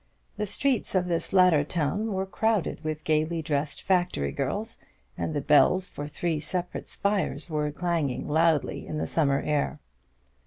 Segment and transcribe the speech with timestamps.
[0.37, 4.79] The streets of this latter town were crowded with gaily dressed factory girls,
[5.15, 9.79] and the bells from three separate spires were clanging loudly in the summer air.